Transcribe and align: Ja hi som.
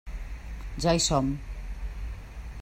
Ja 0.85 0.95
hi 0.95 1.03
som. 1.09 1.31